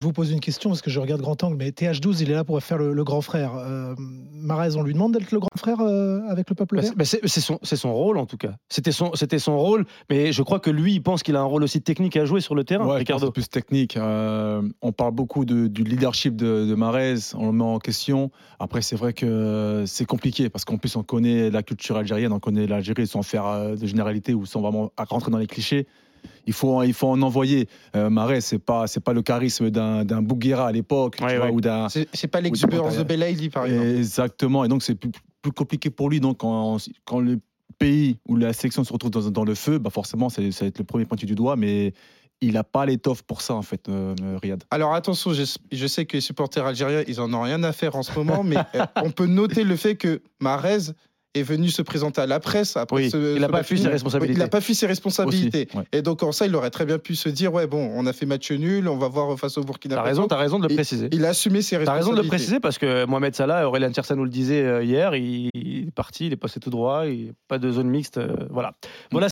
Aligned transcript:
Je 0.00 0.06
vous 0.06 0.12
pose 0.12 0.30
une 0.30 0.38
question 0.38 0.70
parce 0.70 0.80
que 0.80 0.90
je 0.90 1.00
regarde 1.00 1.20
grand 1.20 1.42
angle, 1.42 1.56
mais 1.56 1.70
TH12, 1.70 2.18
il 2.22 2.30
est 2.30 2.34
là 2.34 2.44
pour 2.44 2.62
faire 2.62 2.78
le, 2.78 2.92
le 2.92 3.02
grand 3.02 3.20
frère. 3.20 3.56
Euh, 3.56 3.96
Marez, 3.98 4.76
on 4.76 4.84
lui 4.84 4.92
demande 4.92 5.12
d'être 5.12 5.32
le 5.32 5.40
grand 5.40 5.48
frère 5.56 5.80
euh, 5.80 6.20
avec 6.28 6.48
le 6.48 6.54
peuple 6.54 6.76
Bah, 6.76 6.82
vert 6.82 6.92
bah, 6.96 7.04
c'est 7.04 7.76
son, 7.76 7.92
rôle 7.92 8.16
en 8.18 8.24
tout 8.26 8.36
cas. 8.36 8.52
C'était 8.68 8.92
son, 8.92 9.12
c'était 9.16 9.40
son 9.40 9.58
rôle, 9.58 9.86
mais 10.08 10.30
je 10.30 10.40
crois 10.44 10.60
que 10.60 10.70
lui, 10.70 10.92
il 10.94 11.00
pense 11.02 11.24
qu'il 11.24 11.34
a 11.34 11.40
un 11.40 11.44
rôle 11.44 11.64
aussi 11.64 11.82
technique 11.82 12.16
à 12.16 12.24
jouer 12.26 12.40
sur 12.40 12.54
le 12.54 12.62
terrain, 12.62 12.84
Ouais, 12.84 12.90
je 12.90 12.92
pense 12.92 12.98
que 12.98 13.12
Ricardo. 13.14 13.26
c'est 13.26 13.32
plus 13.32 13.48
technique. 13.48 13.96
Euh, 13.96 14.62
on 14.82 14.92
parle 14.92 15.14
beaucoup 15.14 15.44
de- 15.44 15.66
du 15.66 15.82
leadership 15.82 16.36
de, 16.36 16.64
de 16.64 16.74
Mahrez, 16.76 17.16
on 17.34 17.46
le 17.46 17.52
met 17.52 17.64
en 17.64 17.80
question. 17.80 18.30
Après, 18.60 18.82
c'est 18.82 18.94
vrai 18.94 19.12
que 19.14 19.82
c'est 19.88 20.04
compliqué 20.06 20.48
parce 20.48 20.64
qu'en 20.64 20.76
plus, 20.76 20.94
on 20.94 21.02
connaît 21.02 21.50
la 21.50 21.64
culture 21.64 21.96
algérienne, 21.96 22.32
on 22.32 22.38
connaît 22.38 22.68
l'Algérie 22.68 23.08
sans 23.08 23.22
faire 23.22 23.46
euh, 23.46 23.74
de 23.74 23.84
généralité 23.84 24.32
ou 24.32 24.46
sans 24.46 24.60
vraiment 24.60 24.92
rentrer 24.96 25.32
dans 25.32 25.38
les 25.38 25.48
clichés. 25.48 25.88
Il 26.48 26.54
faut, 26.54 26.82
il 26.82 26.94
faut 26.94 27.08
en 27.08 27.20
envoyer. 27.20 27.68
Euh, 27.94 28.08
Mahrez, 28.08 28.40
c'est 28.40 28.58
pas, 28.58 28.86
c'est 28.86 29.00
pas 29.04 29.12
le 29.12 29.20
charisme 29.20 29.68
d'un, 29.70 30.04
d'un 30.06 30.22
Bouguera 30.22 30.68
à 30.68 30.72
l'époque, 30.72 31.16
tu 31.16 31.22
Ouais, 31.24 31.36
vois, 31.36 31.46
ouais. 31.46 31.52
ou 31.52 31.60
d'un. 31.60 31.90
C'est 31.90 32.08
c'est 32.14 32.26
pas 32.26 32.40
l'exubérance 32.40 32.96
de 32.96 33.02
Belaïli, 33.02 33.50
par 33.50 33.66
exemple. 33.66 33.86
Exactement. 33.86 34.64
Et 34.64 34.68
donc, 34.68 34.82
c'est 34.82 34.94
plus, 34.94 35.10
plus 35.42 35.52
compliqué 35.52 35.90
pour 35.90 36.08
lui. 36.08 36.20
Donc, 36.20 36.38
quand, 36.38 36.78
quand 37.04 37.20
le 37.20 37.38
pays 37.78 38.16
ou 38.26 38.36
la 38.36 38.54
sélection 38.54 38.82
se 38.82 38.92
retrouve 38.92 39.10
dans, 39.10 39.30
dans 39.30 39.44
le 39.44 39.54
feu, 39.54 39.78
bah 39.78 39.90
forcément, 39.90 40.30
c'est- 40.30 40.50
ça 40.50 40.64
va 40.64 40.68
être 40.68 40.78
le 40.78 40.84
premier 40.84 41.04
pointu 41.04 41.26
du 41.26 41.34
doigt. 41.34 41.54
Mais 41.56 41.92
il 42.40 42.54
n'a 42.54 42.64
pas 42.64 42.86
l'étoffe 42.86 43.22
pour 43.22 43.42
ça, 43.42 43.54
en 43.54 43.62
fait, 43.62 43.88
euh, 43.90 44.14
Riyad. 44.42 44.62
Alors 44.70 44.94
attention, 44.94 45.32
je, 45.34 45.42
je 45.70 45.86
sais 45.86 46.06
que 46.06 46.16
les 46.16 46.20
supporters 46.22 46.64
algériens, 46.64 47.02
ils 47.08 47.20
en 47.20 47.34
ont 47.34 47.42
rien 47.42 47.62
à 47.62 47.72
faire 47.72 47.94
en 47.94 48.02
ce 48.02 48.12
moment, 48.18 48.42
mais 48.42 48.56
euh, 48.74 48.86
on 49.04 49.10
peut 49.10 49.26
noter 49.26 49.64
le 49.64 49.76
fait 49.76 49.96
que 49.96 50.22
Mahrez 50.40 50.92
est 51.34 51.42
venu 51.42 51.68
se 51.68 51.82
présenter 51.82 52.20
à 52.20 52.26
la 52.26 52.40
presse 52.40 52.76
après 52.76 52.96
Oui, 53.04 53.10
ce- 53.10 53.34
il 53.34 53.40
n'a 53.40 53.48
pas 53.48 53.62
fui 53.62 53.78
ses 53.78 53.88
responsabilités. 53.88 54.38
Il 54.38 54.42
n'a 54.42 54.48
pas 54.48 54.60
fui 54.60 54.74
ses 54.74 54.86
responsabilités. 54.86 55.68
Aussi. 55.74 55.86
Et 55.92 56.02
donc 56.02 56.22
en 56.22 56.32
ça, 56.32 56.46
il 56.46 56.54
aurait 56.56 56.70
très 56.70 56.86
bien 56.86 56.98
pu 56.98 57.14
se 57.16 57.28
dire 57.28 57.52
ouais 57.52 57.66
bon, 57.66 57.90
on 57.94 58.06
a 58.06 58.12
fait 58.12 58.24
match 58.26 58.50
nul, 58.50 58.88
on 58.88 58.96
va 58.96 59.08
voir 59.08 59.38
face 59.38 59.58
au 59.58 59.62
Burkina 59.62 59.96
T'as 59.96 60.02
Faso. 60.02 60.08
raison, 60.22 60.28
t'as 60.28 60.36
raison 60.36 60.58
de 60.58 60.66
le 60.68 60.74
préciser. 60.74 61.08
Il 61.12 61.24
a 61.24 61.28
assumé 61.28 61.60
ses 61.62 61.76
T'as 61.76 61.80
responsabilités. 61.80 62.10
raison 62.10 62.16
de 62.16 62.22
le 62.22 62.28
préciser 62.28 62.60
parce 62.60 62.78
que 62.78 63.04
Mohamed 63.04 63.34
Salah, 63.34 63.68
Aurélien 63.68 63.90
Tiersa 63.90 64.14
nous 64.14 64.24
le 64.24 64.30
disait 64.30 64.62
euh, 64.62 64.82
hier, 64.82 65.14
il, 65.16 65.50
il 65.54 65.88
est 65.88 65.90
parti, 65.90 66.26
il 66.28 66.32
est 66.32 66.36
passé 66.36 66.60
tout 66.60 66.70
droit, 66.70 67.06
il, 67.06 67.32
pas 67.46 67.58
de 67.58 67.70
zone 67.70 67.88
mixte, 67.88 68.16
euh, 68.18 68.28
voilà. 68.50 68.72
Voilà 69.12 69.26